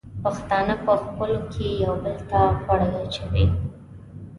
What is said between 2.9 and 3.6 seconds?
اچوي.